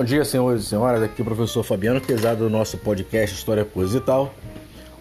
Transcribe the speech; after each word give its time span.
Bom 0.00 0.04
dia, 0.04 0.24
senhores 0.24 0.62
e 0.62 0.66
senhoras. 0.66 1.02
Aqui 1.02 1.20
é 1.20 1.22
o 1.22 1.26
professor 1.26 1.62
Fabiano 1.62 2.00
Pesado 2.00 2.44
do 2.44 2.48
nosso 2.48 2.78
podcast 2.78 3.36
História, 3.36 3.66
Coisa 3.66 3.98
e 3.98 4.00
Tal. 4.00 4.34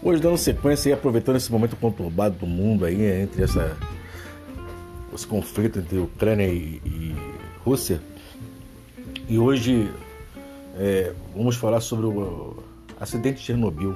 Hoje 0.03 0.21
dando 0.21 0.37
sequência 0.37 0.89
e 0.89 0.91
aproveitando 0.91 1.37
esse 1.37 1.49
momento 1.49 1.77
conturbado 1.77 2.35
do 2.35 2.45
mundo 2.45 2.83
aí, 2.83 3.01
entre 3.21 3.43
essa, 3.43 3.77
esse 5.15 5.25
conflito 5.25 5.79
entre 5.79 5.99
Ucrânia 5.99 6.47
e, 6.47 6.81
e 6.85 7.15
Rússia. 7.63 8.01
E 9.29 9.39
hoje 9.39 9.89
é, 10.77 11.13
vamos 11.33 11.55
falar 11.55 11.79
sobre 11.79 12.05
o 12.05 12.61
acidente 12.99 13.39
de 13.39 13.45
Chernobyl. 13.45 13.95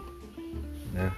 Né? 0.94 1.12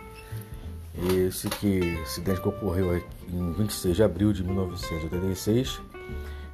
Esse 1.27 1.47
que, 1.47 1.95
acidente 2.01 2.41
que 2.41 2.49
ocorreu 2.49 2.97
em 3.31 3.51
26 3.51 3.95
de 3.95 4.01
abril 4.01 4.33
de 4.33 4.43
1986 4.43 5.79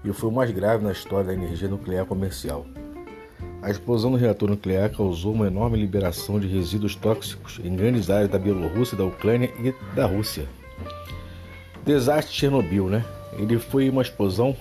e 0.04 0.12
foi 0.12 0.30
o 0.30 0.34
mais 0.34 0.52
grave 0.52 0.84
na 0.84 0.92
história 0.92 1.28
da 1.28 1.34
energia 1.34 1.70
nuclear 1.70 2.06
comercial. 2.06 2.68
A 3.62 3.70
explosão 3.70 4.10
do 4.12 4.18
reator 4.18 4.50
nuclear 4.50 4.90
causou 4.90 5.34
uma 5.34 5.46
enorme 5.46 5.78
liberação 5.78 6.40
de 6.40 6.48
resíduos 6.48 6.96
tóxicos 6.96 7.60
em 7.64 7.76
grandes 7.76 8.10
áreas 8.10 8.30
da 8.30 8.40
Bielorrússia, 8.40 8.98
da 8.98 9.06
Ucrânia 9.06 9.52
e 9.60 9.72
da 9.96 10.08
Rússia. 10.08 10.48
Desastre 11.86 12.34
de 12.34 12.40
Chernobyl, 12.40 12.90
né? 12.90 13.06
Ele 13.38 13.60
foi 13.60 13.88
uma 13.88 14.02
explosão 14.02 14.58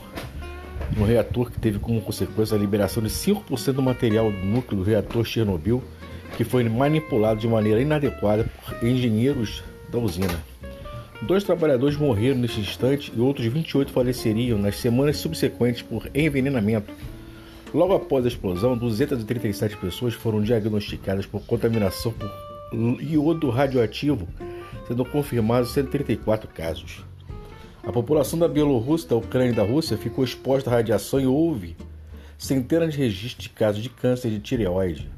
no 0.94 1.06
reator 1.06 1.50
que 1.50 1.58
teve 1.58 1.78
como 1.78 2.02
consequência 2.02 2.54
a 2.54 2.60
liberação 2.60 3.02
de 3.02 3.08
5% 3.08 3.72
do 3.72 3.82
material 3.82 4.30
do 4.30 4.38
núcleo 4.38 4.82
do 4.82 4.86
reator 4.86 5.24
Chernobyl, 5.24 5.82
que 6.36 6.44
foi 6.44 6.68
manipulado 6.68 7.40
de 7.40 7.48
maneira 7.48 7.80
inadequada 7.80 8.44
por 8.44 8.86
engenheiros 8.86 9.62
da 9.90 9.98
usina. 9.98 10.38
Dois 11.22 11.42
trabalhadores 11.42 11.96
morreram 11.96 12.38
neste 12.38 12.60
instante 12.60 13.12
e 13.16 13.20
outros 13.20 13.46
28 13.46 13.92
faleceriam 13.92 14.58
nas 14.58 14.76
semanas 14.76 15.16
subsequentes 15.16 15.80
por 15.80 16.10
envenenamento. 16.14 16.92
Logo 17.72 17.94
após 17.94 18.24
a 18.24 18.28
explosão, 18.28 18.76
237 18.76 19.76
pessoas 19.76 20.14
foram 20.14 20.42
diagnosticadas 20.42 21.24
por 21.24 21.40
contaminação 21.42 22.12
por 22.12 22.28
iodo 23.00 23.48
radioativo, 23.48 24.26
sendo 24.88 25.04
confirmados 25.04 25.70
134 25.72 26.48
casos. 26.48 27.04
A 27.84 27.92
população 27.92 28.38
da 28.38 28.48
Bielorrússia, 28.48 29.10
da 29.10 29.16
Ucrânia 29.16 29.52
e 29.52 29.54
da 29.54 29.62
Rússia 29.62 29.96
ficou 29.96 30.24
exposta 30.24 30.68
à 30.68 30.74
radiação 30.74 31.20
e 31.20 31.26
houve 31.26 31.76
centenas 32.36 32.92
de 32.92 32.98
registros 32.98 33.44
de 33.44 33.50
casos 33.50 33.82
de 33.82 33.88
câncer 33.88 34.30
de 34.30 34.40
tireoide. 34.40 35.08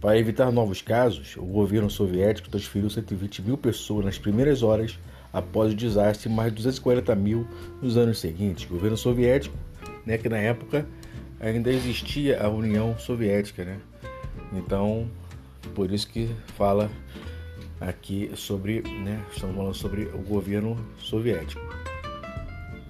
Para 0.00 0.16
evitar 0.16 0.52
novos 0.52 0.80
casos, 0.80 1.36
o 1.36 1.44
governo 1.44 1.90
soviético 1.90 2.48
transferiu 2.48 2.88
120 2.88 3.42
mil 3.42 3.58
pessoas 3.58 4.04
nas 4.04 4.18
primeiras 4.18 4.62
horas 4.62 4.96
após 5.32 5.72
o 5.72 5.76
desastre, 5.76 6.28
mais 6.28 6.52
240 6.52 7.12
mil 7.16 7.44
nos 7.82 7.96
anos 7.96 8.20
seguintes. 8.20 8.64
O 8.66 8.74
governo 8.74 8.96
soviético, 8.96 9.56
né, 10.06 10.16
que 10.16 10.28
na 10.28 10.38
época 10.38 10.86
ainda 11.40 11.70
existia 11.70 12.42
a 12.42 12.48
União 12.48 12.96
Soviética, 12.98 13.64
né? 13.64 13.78
Então, 14.52 15.08
por 15.74 15.90
isso 15.92 16.08
que 16.08 16.34
fala 16.56 16.90
aqui 17.80 18.30
sobre, 18.34 18.82
né, 18.82 19.22
estamos 19.32 19.56
falando 19.56 19.74
sobre 19.74 20.02
o 20.06 20.18
governo 20.18 20.76
soviético. 20.98 21.60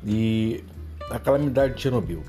E 0.04 0.64
a 1.10 1.18
calamidade 1.18 1.74
de 1.74 1.82
Chernobyl. 1.82 2.22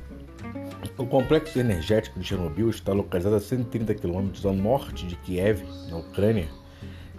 O 0.98 1.06
complexo 1.06 1.60
energético 1.60 2.20
de 2.20 2.26
Chernobyl 2.26 2.70
está 2.70 2.92
localizado 2.92 3.36
a 3.36 3.40
130 3.40 3.94
quilômetros 3.96 4.46
ao 4.46 4.54
norte 4.54 5.06
de 5.06 5.16
Kiev, 5.18 5.64
na 5.90 5.98
Ucrânia, 5.98 6.50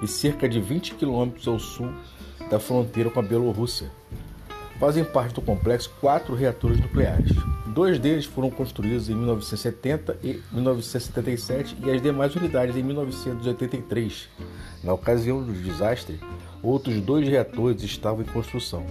e 0.02 0.06
cerca 0.06 0.48
de 0.48 0.60
20 0.60 0.94
quilômetros 0.94 1.46
ao 1.48 1.58
sul 1.58 1.92
da 2.50 2.58
fronteira 2.58 3.10
com 3.10 3.20
a 3.20 3.22
Bielorrússia. 3.22 3.90
Fazem 4.78 5.04
parte 5.04 5.34
do 5.34 5.42
complexo 5.42 5.90
quatro 6.00 6.34
reatores 6.34 6.80
nucleares. 6.80 7.32
Dois 7.72 8.00
deles 8.00 8.24
foram 8.24 8.50
construídos 8.50 9.08
em 9.08 9.14
1970 9.14 10.18
e 10.24 10.42
1977 10.50 11.76
e 11.84 11.90
as 11.90 12.02
demais 12.02 12.34
unidades 12.34 12.74
em 12.74 12.82
1983. 12.82 14.28
Na 14.82 14.92
ocasião 14.92 15.40
do 15.40 15.52
desastre, 15.52 16.18
outros 16.64 17.00
dois 17.00 17.28
reatores 17.28 17.80
estavam 17.84 18.22
em 18.22 18.24
construção. 18.24 18.84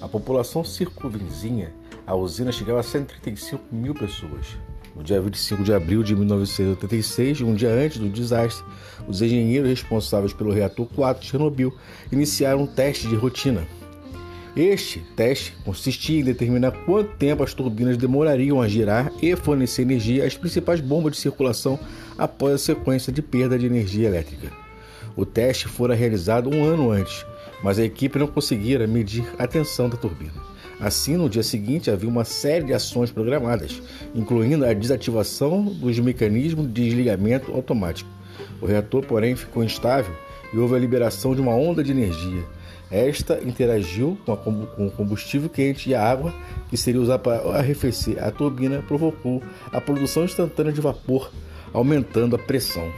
A 0.00 0.08
população 0.08 0.64
circunvizinha 0.64 1.72
à 2.04 2.16
usina 2.16 2.50
chegava 2.50 2.80
a 2.80 2.82
135 2.82 3.62
mil 3.70 3.94
pessoas. 3.94 4.58
No 4.96 5.04
dia 5.04 5.20
25 5.20 5.62
de 5.62 5.72
abril 5.72 6.02
de 6.02 6.16
1986, 6.16 7.42
um 7.42 7.54
dia 7.54 7.70
antes 7.70 7.98
do 7.98 8.08
desastre, 8.08 8.64
os 9.06 9.22
engenheiros 9.22 9.70
responsáveis 9.70 10.32
pelo 10.32 10.52
reator 10.52 10.86
4 10.86 11.22
de 11.22 11.30
Chernobyl 11.30 11.72
iniciaram 12.10 12.62
um 12.62 12.66
teste 12.66 13.06
de 13.06 13.14
rotina. 13.14 13.64
Este 14.56 15.00
teste 15.14 15.52
consistia 15.64 16.20
em 16.20 16.24
determinar 16.24 16.72
quanto 16.84 17.16
tempo 17.16 17.42
as 17.42 17.54
turbinas 17.54 17.96
demorariam 17.96 18.60
a 18.60 18.66
girar 18.66 19.12
e 19.22 19.36
fornecer 19.36 19.82
energia 19.82 20.26
às 20.26 20.36
principais 20.36 20.80
bombas 20.80 21.12
de 21.12 21.18
circulação 21.18 21.78
após 22.16 22.54
a 22.54 22.58
sequência 22.58 23.12
de 23.12 23.22
perda 23.22 23.58
de 23.58 23.66
energia 23.66 24.08
elétrica. 24.08 24.50
O 25.14 25.24
teste 25.24 25.68
fora 25.68 25.94
realizado 25.94 26.48
um 26.48 26.64
ano 26.64 26.90
antes, 26.90 27.24
mas 27.62 27.78
a 27.78 27.84
equipe 27.84 28.18
não 28.18 28.26
conseguira 28.26 28.86
medir 28.86 29.24
a 29.38 29.46
tensão 29.46 29.88
da 29.88 29.96
turbina. 29.96 30.48
Assim, 30.80 31.16
no 31.16 31.28
dia 31.28 31.42
seguinte, 31.42 31.90
havia 31.90 32.08
uma 32.08 32.24
série 32.24 32.66
de 32.66 32.72
ações 32.72 33.10
programadas, 33.10 33.82
incluindo 34.14 34.64
a 34.64 34.72
desativação 34.72 35.64
dos 35.64 35.98
mecanismos 35.98 36.66
de 36.68 36.84
desligamento 36.84 37.52
automático. 37.52 38.08
O 38.60 38.66
reator, 38.66 39.04
porém, 39.04 39.34
ficou 39.34 39.64
instável 39.64 40.14
e 40.52 40.58
houve 40.58 40.76
a 40.76 40.78
liberação 40.78 41.34
de 41.34 41.40
uma 41.40 41.54
onda 41.54 41.82
de 41.82 41.90
energia. 41.90 42.44
Esta 42.90 43.40
interagiu 43.42 44.18
com, 44.24 44.86
o 44.86 44.90
combustível 44.90 45.48
quente 45.48 45.90
e 45.90 45.94
a 45.94 46.02
água 46.02 46.34
que 46.70 46.76
seria 46.76 47.00
usada 47.00 47.18
para 47.18 47.58
arrefecer 47.58 48.22
a 48.22 48.30
turbina, 48.30 48.82
provocou 48.82 49.42
a 49.72 49.80
produção 49.80 50.24
instantânea 50.24 50.72
de 50.72 50.80
vapor, 50.80 51.30
aumentando 51.72 52.36
a 52.36 52.38
pressão. 52.38 52.90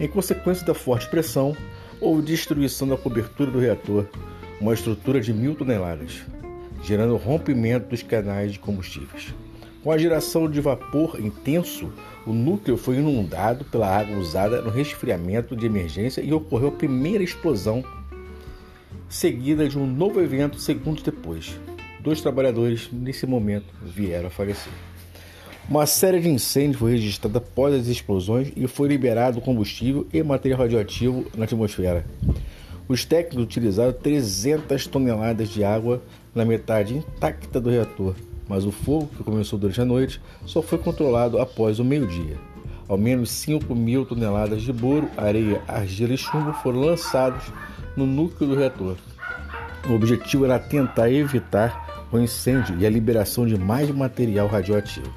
Em 0.00 0.08
consequência 0.08 0.64
da 0.64 0.74
forte 0.74 1.08
pressão, 1.08 1.56
houve 2.00 2.22
destruição 2.22 2.88
da 2.88 2.96
cobertura 2.96 3.50
do 3.50 3.58
reator, 3.58 4.06
uma 4.60 4.72
estrutura 4.72 5.20
de 5.20 5.32
mil 5.32 5.54
toneladas 5.54 6.22
gerando 6.82 7.16
rompimento 7.16 7.88
dos 7.88 8.02
canais 8.02 8.52
de 8.52 8.58
combustíveis. 8.58 9.34
Com 9.82 9.92
a 9.92 9.98
geração 9.98 10.50
de 10.50 10.60
vapor 10.60 11.20
intenso, 11.20 11.92
o 12.26 12.32
núcleo 12.32 12.76
foi 12.76 12.96
inundado 12.96 13.64
pela 13.64 13.88
água 13.88 14.16
usada 14.16 14.60
no 14.60 14.70
resfriamento 14.70 15.56
de 15.56 15.66
emergência 15.66 16.20
e 16.20 16.32
ocorreu 16.32 16.68
a 16.68 16.72
primeira 16.72 17.22
explosão, 17.22 17.82
seguida 19.08 19.66
de 19.66 19.78
um 19.78 19.86
novo 19.86 20.20
evento 20.20 20.60
segundos 20.60 21.02
depois. 21.02 21.58
Dois 22.00 22.20
trabalhadores, 22.20 22.90
nesse 22.92 23.26
momento, 23.26 23.66
vieram 23.82 24.28
a 24.28 24.30
falecer. 24.30 24.72
Uma 25.68 25.86
série 25.86 26.20
de 26.20 26.28
incêndios 26.28 26.78
foi 26.78 26.92
registrada 26.92 27.38
após 27.38 27.74
as 27.74 27.86
explosões 27.88 28.52
e 28.56 28.66
foi 28.66 28.88
liberado 28.88 29.40
combustível 29.40 30.06
e 30.12 30.22
material 30.22 30.60
radioativo 30.60 31.26
na 31.36 31.44
atmosfera. 31.44 32.06
Os 32.86 33.04
técnicos 33.04 33.44
utilizaram 33.44 33.92
300 33.92 34.86
toneladas 34.86 35.48
de 35.50 35.62
água 35.62 36.02
na 36.34 36.44
metade 36.44 36.94
intacta 36.94 37.60
do 37.60 37.68
reator, 37.68 38.14
mas 38.48 38.64
o 38.64 38.72
fogo, 38.72 39.10
que 39.14 39.22
começou 39.22 39.58
durante 39.58 39.80
a 39.80 39.84
noite, 39.84 40.20
só 40.46 40.62
foi 40.62 40.78
controlado 40.78 41.38
após 41.38 41.78
o 41.78 41.84
meio-dia. 41.84 42.38
Ao 42.88 42.96
menos 42.96 43.30
5 43.30 43.74
mil 43.74 44.06
toneladas 44.06 44.62
de 44.62 44.72
boro, 44.72 45.10
areia, 45.18 45.60
argila 45.68 46.14
e 46.14 46.16
chumbo 46.16 46.54
foram 46.54 46.80
lançados 46.80 47.52
no 47.96 48.06
núcleo 48.06 48.50
do 48.50 48.56
reator. 48.56 48.96
O 49.88 49.94
objetivo 49.94 50.44
era 50.44 50.58
tentar 50.58 51.10
evitar 51.10 52.06
o 52.12 52.18
incêndio 52.18 52.76
e 52.78 52.86
a 52.86 52.90
liberação 52.90 53.46
de 53.46 53.56
mais 53.56 53.90
material 53.90 54.46
radioativo. 54.46 55.12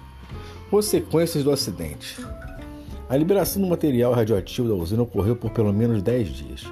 Consequências 0.69 1.43
do 1.43 1.51
acidente: 1.51 2.17
A 3.09 3.17
liberação 3.17 3.61
do 3.61 3.67
material 3.67 4.13
radioativo 4.13 4.67
da 4.67 4.75
usina 4.75 5.03
ocorreu 5.03 5.35
por 5.35 5.51
pelo 5.51 5.73
menos 5.73 6.01
10 6.01 6.29
dias. 6.29 6.63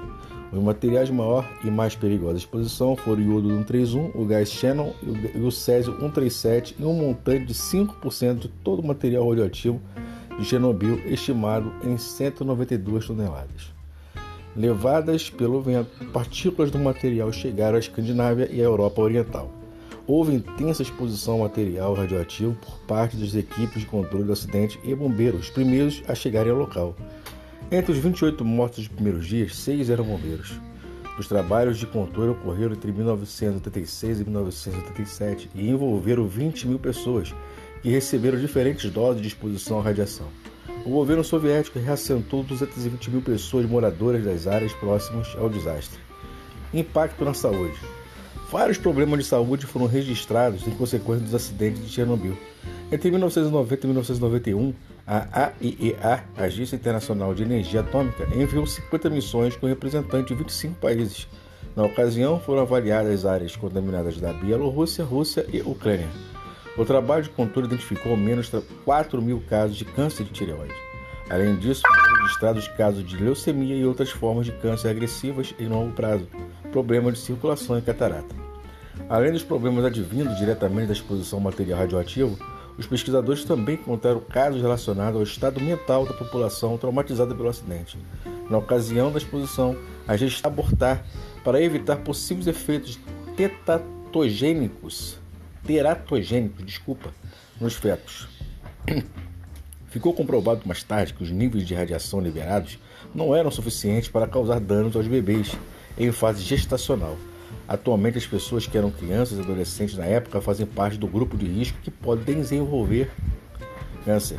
Os 0.52 0.60
materiais 0.60 1.06
de 1.06 1.14
maior 1.14 1.48
e 1.64 1.70
mais 1.70 1.94
perigosa 1.94 2.38
exposição 2.38 2.96
foram 2.96 3.22
o 3.22 3.34
iodo 3.34 3.48
131, 3.50 4.10
o 4.14 4.24
gás 4.24 4.50
xenon 4.50 4.90
e 5.32 5.38
o 5.38 5.50
césio 5.50 5.92
137 6.00 6.76
e 6.78 6.84
um 6.84 6.92
montante 6.92 7.46
de 7.46 7.54
5% 7.54 8.38
de 8.40 8.48
todo 8.48 8.80
o 8.80 8.86
material 8.86 9.28
radioativo 9.28 9.80
de 10.36 10.44
Chernobyl, 10.44 10.98
estimado 11.06 11.72
em 11.84 11.96
192 11.96 13.06
toneladas. 13.06 13.79
Levadas 14.56 15.30
pelo 15.30 15.62
vento, 15.62 15.90
partículas 16.12 16.72
do 16.72 16.78
material 16.78 17.32
chegaram 17.32 17.76
à 17.76 17.78
Escandinávia 17.78 18.48
e 18.50 18.60
à 18.60 18.64
Europa 18.64 19.00
Oriental. 19.00 19.50
Houve 20.06 20.34
intensa 20.34 20.82
exposição 20.82 21.34
ao 21.34 21.40
material 21.40 21.94
radioativo 21.94 22.56
por 22.56 22.78
parte 22.80 23.16
das 23.16 23.34
equipes 23.34 23.82
de 23.82 23.86
controle 23.86 24.24
do 24.24 24.32
acidente 24.32 24.80
e 24.82 24.92
bombeiros, 24.92 25.42
os 25.42 25.50
primeiros 25.50 26.02
a 26.08 26.16
chegarem 26.16 26.50
ao 26.50 26.58
local. 26.58 26.96
Entre 27.70 27.92
os 27.92 27.98
28 27.98 28.44
mortos 28.44 28.80
dos 28.80 28.88
primeiros 28.88 29.24
dias, 29.28 29.54
seis 29.54 29.88
eram 29.88 30.04
bombeiros. 30.04 30.60
Os 31.16 31.28
trabalhos 31.28 31.78
de 31.78 31.86
controle 31.86 32.30
ocorreram 32.30 32.72
entre 32.72 32.90
1986 32.90 34.20
e 34.20 34.24
1987 34.24 35.50
e 35.54 35.68
envolveram 35.68 36.26
20 36.26 36.66
mil 36.66 36.78
pessoas 36.78 37.32
que 37.82 37.90
receberam 37.90 38.38
diferentes 38.38 38.90
doses 38.90 39.22
de 39.22 39.28
exposição 39.28 39.78
à 39.78 39.82
radiação. 39.82 40.26
O 40.84 40.90
governo 40.90 41.22
soviético 41.22 41.78
reassentou 41.78 42.42
220 42.42 43.10
mil 43.10 43.20
pessoas 43.20 43.66
moradoras 43.66 44.24
das 44.24 44.46
áreas 44.46 44.72
próximas 44.72 45.28
ao 45.36 45.48
desastre. 45.48 46.00
Impacto 46.72 47.22
na 47.22 47.34
saúde. 47.34 47.78
Vários 48.50 48.78
problemas 48.78 49.18
de 49.20 49.26
saúde 49.26 49.66
foram 49.66 49.86
registrados 49.86 50.66
em 50.66 50.70
consequência 50.70 51.24
dos 51.24 51.34
acidentes 51.34 51.82
de 51.84 51.88
Chernobyl. 51.88 52.36
Entre 52.90 53.10
1990 53.10 53.86
e 53.86 53.86
1991, 53.86 54.74
A 55.06 55.52
AIEA, 55.60 56.24
Agência 56.36 56.76
Internacional 56.76 57.34
de 57.34 57.42
Energia 57.42 57.80
Atômica, 57.80 58.26
enviou 58.34 58.66
50 58.66 59.10
missões 59.10 59.56
com 59.56 59.66
representantes 59.66 60.28
de 60.28 60.42
25 60.42 60.74
países. 60.80 61.28
Na 61.76 61.84
ocasião, 61.84 62.40
foram 62.40 62.62
avaliadas 62.62 63.26
áreas 63.26 63.54
contaminadas 63.54 64.18
da 64.18 64.32
Bielorrússia, 64.32 65.04
Rússia 65.04 65.46
e 65.52 65.60
Ucrânia. 65.60 66.08
O 66.80 66.84
trabalho 66.86 67.22
de 67.22 67.28
controle 67.28 67.66
identificou 67.66 68.12
ao 68.12 68.16
menos 68.16 68.50
4 68.86 69.20
mil 69.20 69.42
casos 69.46 69.76
de 69.76 69.84
câncer 69.84 70.24
de 70.24 70.30
tireoide. 70.30 70.72
Além 71.28 71.54
disso, 71.56 71.82
foram 71.86 72.22
registrados 72.22 72.68
casos 72.68 73.06
de 73.06 73.22
leucemia 73.22 73.76
e 73.76 73.84
outras 73.84 74.08
formas 74.08 74.46
de 74.46 74.52
câncer 74.52 74.88
agressivas 74.88 75.54
em 75.58 75.68
longo 75.68 75.92
prazo, 75.92 76.26
problemas 76.72 77.18
de 77.18 77.20
circulação 77.20 77.76
e 77.76 77.82
catarata. 77.82 78.34
Além 79.10 79.30
dos 79.30 79.42
problemas 79.42 79.84
advindos 79.84 80.38
diretamente 80.38 80.86
da 80.86 80.94
exposição 80.94 81.38
ao 81.38 81.44
material 81.44 81.80
radioativo, 81.80 82.38
os 82.78 82.86
pesquisadores 82.86 83.44
também 83.44 83.74
encontraram 83.74 84.20
casos 84.20 84.62
relacionados 84.62 85.16
ao 85.16 85.22
estado 85.22 85.60
mental 85.60 86.06
da 86.06 86.14
população 86.14 86.78
traumatizada 86.78 87.34
pelo 87.34 87.50
acidente. 87.50 87.98
Na 88.48 88.56
ocasião 88.56 89.12
da 89.12 89.18
exposição, 89.18 89.76
a 90.08 90.16
gente 90.16 90.40
abortar 90.46 91.04
para 91.44 91.60
evitar 91.60 91.96
possíveis 91.96 92.46
efeitos 92.46 92.98
tetatogênicos, 93.36 95.19
teratogênicos, 95.64 96.64
desculpa, 96.64 97.12
nos 97.60 97.74
fetos. 97.74 98.28
Ficou 99.88 100.12
comprovado 100.14 100.62
mais 100.64 100.82
tarde 100.82 101.12
que 101.12 101.22
os 101.22 101.30
níveis 101.30 101.66
de 101.66 101.74
radiação 101.74 102.20
liberados 102.20 102.78
não 103.14 103.34
eram 103.34 103.50
suficientes 103.50 104.08
para 104.08 104.26
causar 104.26 104.60
danos 104.60 104.94
aos 104.94 105.06
bebês 105.06 105.52
em 105.98 106.12
fase 106.12 106.42
gestacional. 106.42 107.16
Atualmente, 107.66 108.18
as 108.18 108.26
pessoas 108.26 108.66
que 108.66 108.78
eram 108.78 108.90
crianças 108.90 109.38
e 109.38 109.40
adolescentes 109.40 109.96
na 109.96 110.04
época 110.04 110.40
fazem 110.40 110.66
parte 110.66 110.96
do 110.96 111.06
grupo 111.06 111.36
de 111.36 111.46
risco 111.46 111.78
que 111.82 111.90
pode 111.90 112.22
desenvolver 112.24 113.10
câncer. 114.04 114.38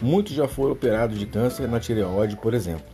Muitos 0.00 0.34
já 0.34 0.46
foram 0.46 0.72
operados 0.72 1.18
de 1.18 1.26
câncer 1.26 1.66
na 1.66 1.80
tireoide, 1.80 2.36
por 2.36 2.54
exemplo. 2.54 2.86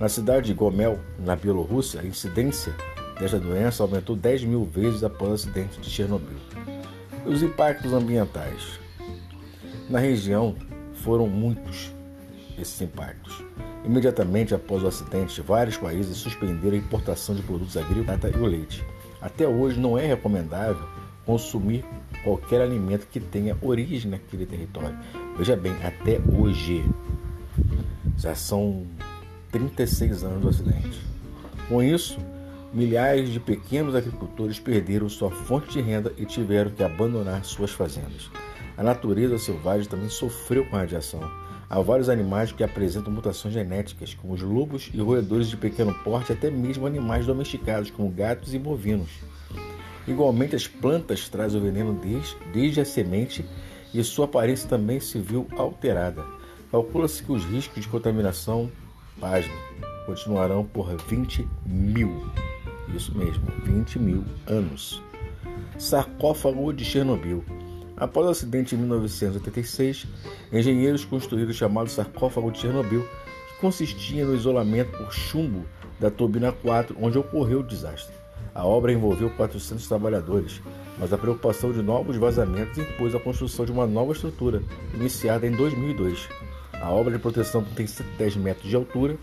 Na 0.00 0.08
cidade 0.08 0.46
de 0.46 0.54
Gomel, 0.54 0.98
na 1.18 1.36
Bielorrússia, 1.36 2.00
a 2.00 2.06
incidência 2.06 2.74
desta 3.18 3.38
doença 3.38 3.82
aumentou 3.82 4.14
10 4.14 4.44
mil 4.44 4.64
vezes 4.64 5.02
após 5.02 5.30
o 5.30 5.34
acidente 5.34 5.80
de 5.80 5.90
Chernobyl. 5.90 6.36
Os 7.26 7.42
impactos 7.42 7.92
ambientais. 7.92 8.78
Na 9.90 9.98
região 9.98 10.54
foram 10.94 11.26
muitos 11.26 11.92
esses 12.56 12.80
impactos. 12.80 13.42
Imediatamente 13.84 14.54
após 14.54 14.84
o 14.84 14.86
acidente, 14.86 15.40
vários 15.40 15.76
países 15.76 16.16
suspenderam 16.18 16.76
a 16.76 16.80
importação 16.80 17.34
de 17.34 17.42
produtos 17.42 17.76
agrícolas 17.76 18.20
e 18.32 18.38
o 18.38 18.46
leite. 18.46 18.84
Até 19.20 19.46
hoje 19.46 19.78
não 19.78 19.98
é 19.98 20.06
recomendável 20.06 20.88
consumir 21.24 21.84
qualquer 22.22 22.60
alimento 22.60 23.08
que 23.08 23.18
tenha 23.18 23.56
origem 23.60 24.12
naquele 24.12 24.46
território. 24.46 24.96
Veja 25.36 25.56
bem, 25.56 25.74
até 25.84 26.20
hoje 26.32 26.84
já 28.16 28.36
são 28.36 28.86
36 29.50 30.22
anos 30.22 30.42
do 30.42 30.48
acidente. 30.48 31.02
Com 31.68 31.82
isso, 31.82 32.18
milhares 32.76 33.30
de 33.30 33.40
pequenos 33.40 33.94
agricultores 33.94 34.60
perderam 34.60 35.08
sua 35.08 35.30
fonte 35.30 35.72
de 35.72 35.80
renda 35.80 36.12
e 36.16 36.24
tiveram 36.24 36.70
que 36.70 36.84
abandonar 36.84 37.44
suas 37.44 37.72
fazendas. 37.72 38.30
A 38.76 38.82
natureza 38.82 39.38
selvagem 39.38 39.88
também 39.88 40.08
sofreu 40.08 40.64
com 40.66 40.76
a 40.76 40.80
radiação 40.80 41.20
Há 41.68 41.80
vários 41.80 42.08
animais 42.08 42.52
que 42.52 42.62
apresentam 42.62 43.12
mutações 43.12 43.52
genéticas, 43.52 44.14
como 44.14 44.34
os 44.34 44.40
lobos 44.40 44.88
e 44.94 45.00
roedores 45.00 45.48
de 45.48 45.56
pequeno 45.56 45.92
porte, 46.04 46.32
até 46.32 46.48
mesmo 46.48 46.86
animais 46.86 47.26
domesticados, 47.26 47.90
como 47.90 48.08
gatos 48.08 48.54
e 48.54 48.58
bovinos. 48.58 49.10
Igualmente, 50.06 50.54
as 50.54 50.68
plantas 50.68 51.28
trazem 51.28 51.60
o 51.60 51.64
veneno 51.64 51.92
desde, 51.94 52.36
desde 52.52 52.80
a 52.80 52.84
semente 52.84 53.44
e 53.92 54.02
sua 54.04 54.26
aparência 54.26 54.68
também 54.68 55.00
se 55.00 55.18
viu 55.18 55.48
alterada. 55.58 56.24
Calcula-se 56.70 57.24
que 57.24 57.32
os 57.32 57.44
riscos 57.44 57.82
de 57.82 57.88
contaminação, 57.88 58.70
pasme, 59.18 59.52
continuarão 60.06 60.64
por 60.64 60.96
20 60.96 61.48
mil. 61.66 62.24
Isso 62.94 63.16
mesmo, 63.16 63.44
20 63.64 63.98
mil 63.98 64.24
anos. 64.46 65.02
Sarcófago 65.78 66.72
de 66.72 66.84
Chernobyl. 66.84 67.44
Após 67.96 68.26
o 68.26 68.30
acidente 68.30 68.74
em 68.74 68.78
1986, 68.78 70.06
engenheiros 70.52 71.04
construíram 71.04 71.50
o 71.50 71.54
chamado 71.54 71.88
sarcófago 71.88 72.50
de 72.50 72.60
Chernobyl, 72.60 73.02
que 73.48 73.60
consistia 73.60 74.24
no 74.24 74.34
isolamento 74.34 74.96
por 74.98 75.12
chumbo 75.12 75.64
da 75.98 76.10
turbina 76.10 76.52
4, 76.52 76.96
onde 77.00 77.18
ocorreu 77.18 77.60
o 77.60 77.62
desastre. 77.62 78.14
A 78.54 78.64
obra 78.64 78.92
envolveu 78.92 79.30
400 79.30 79.86
trabalhadores, 79.86 80.62
mas 80.98 81.12
a 81.12 81.18
preocupação 81.18 81.72
de 81.72 81.82
novos 81.82 82.16
vazamentos 82.16 82.78
impôs 82.78 83.14
a 83.14 83.20
construção 83.20 83.66
de 83.66 83.72
uma 83.72 83.86
nova 83.86 84.12
estrutura, 84.12 84.62
iniciada 84.94 85.46
em 85.46 85.52
2002. 85.52 86.28
A 86.80 86.90
obra 86.90 87.12
de 87.12 87.18
proteção 87.18 87.62
tem 87.62 87.86
110 87.86 88.36
metros 88.36 88.68
de 88.68 88.76
altura, 88.76 89.16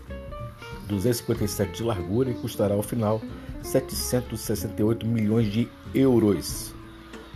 257 0.86 1.78
de 1.78 1.82
largura 1.82 2.30
e 2.30 2.34
custará 2.34 2.74
ao 2.74 2.82
final 2.82 3.20
768 3.64 5.06
milhões 5.06 5.50
de 5.52 5.68
euros. 5.94 6.72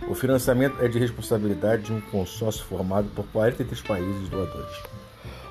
O 0.07 0.15
financiamento 0.15 0.81
é 0.81 0.87
de 0.87 0.97
responsabilidade 0.97 1.83
de 1.83 1.93
um 1.93 1.99
consórcio 1.99 2.63
formado 2.63 3.09
por 3.15 3.25
43 3.27 3.81
países 3.81 4.29
doadores. 4.29 4.75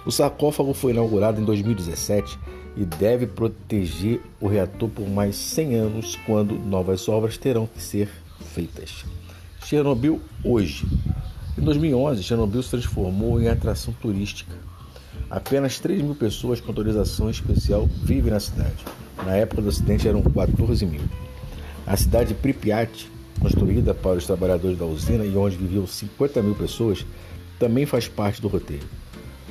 O 0.07 0.11
sarcófago 0.11 0.73
foi 0.73 0.93
inaugurado 0.93 1.41
em 1.41 1.45
2017 1.45 2.39
e 2.77 2.85
deve 2.85 3.27
proteger 3.27 4.21
o 4.41 4.49
reator 4.49 4.89
por 4.89 5.09
mais 5.09 5.37
100 5.37 5.75
anos, 5.75 6.17
quando 6.25 6.55
novas 6.55 7.09
obras 7.09 7.37
terão 7.37 7.67
que 7.67 7.83
ser 7.83 8.09
feitas. 8.55 9.05
Chernobyl 9.65 10.21
hoje. 10.43 10.87
Em 11.59 11.63
2011, 11.63 12.23
Chernobyl 12.23 12.63
se 12.63 12.71
transformou 12.71 13.41
em 13.41 13.49
atração 13.49 13.93
turística. 14.01 14.55
Apenas 15.29 15.79
3 15.79 16.01
mil 16.01 16.15
pessoas 16.15 16.61
com 16.61 16.69
autorização 16.69 17.29
especial 17.29 17.87
vivem 18.03 18.33
na 18.33 18.41
cidade. 18.41 18.85
Na 19.25 19.37
época 19.37 19.63
do 19.63 19.69
acidente 19.69 20.09
eram 20.09 20.23
14 20.23 20.87
mil. 20.87 21.03
A 21.87 21.97
cidade 21.97 22.29
de 22.29 22.35
Pripyat 22.35 23.11
construída 23.39 23.95
para 23.95 24.17
os 24.17 24.27
trabalhadores 24.27 24.79
da 24.79 24.85
usina 24.85 25.25
e 25.25 25.37
onde 25.37 25.57
viviam 25.57 25.87
50 25.87 26.43
mil 26.43 26.55
pessoas, 26.55 27.07
também 27.59 27.87
faz 27.87 28.09
parte 28.09 28.43
do 28.43 28.49
roteiro. 28.49 28.87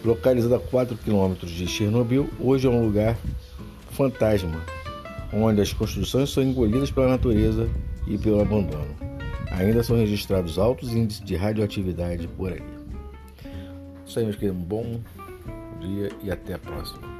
Localizada 0.04 0.58
a 0.58 0.60
4 0.60 0.98
quilômetros 0.98 1.52
de 1.52 1.68
Chernobyl, 1.68 2.30
hoje 2.40 2.68
é 2.68 2.70
um 2.70 2.86
lugar 2.86 3.18
fantasma, 3.92 4.62
onde 5.34 5.62
as 5.62 5.74
construções 5.74 6.30
são 6.30 6.44
engolidas 6.44 6.92
pela 6.92 7.10
natureza 7.10 7.70
e 8.06 8.18
pelo 8.18 8.42
abandono. 8.42 8.96
Ainda 9.52 9.82
são 9.82 9.98
registrados 9.98 10.60
altos 10.60 10.94
índices 10.94 11.24
de 11.24 11.36
radioatividade 11.36 12.28
por 12.28 12.54
aí. 12.54 12.64
Isso 14.06 14.20
aí, 14.20 14.26
meus 14.26 14.38
queridos. 14.38 14.62
Um 14.62 14.64
bom 14.64 15.00
dia 15.82 16.12
e 16.24 16.30
até 16.30 16.54
a 16.54 16.60
próxima. 16.60 17.17